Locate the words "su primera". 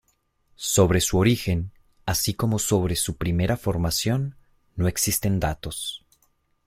2.95-3.55